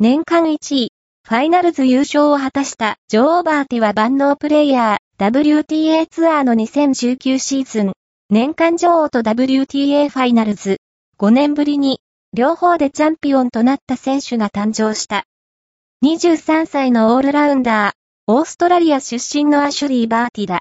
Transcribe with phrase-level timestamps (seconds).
[0.00, 0.92] 年間1位、
[1.28, 7.92] ファイナルズ優勝を果たしたジョー・オーバーティは万能プレイヤー、WTA ツアーの2019シーズン、
[8.30, 10.76] 年間女王と WTA ファイナルズ、
[11.18, 11.98] 5年ぶりに、
[12.32, 15.24] 両方でチャンピオンとなった選手が誕生した。
[16.04, 20.56] 23歳のオールラウンダー、オーストラリア出身のアシュリー・バーティだ。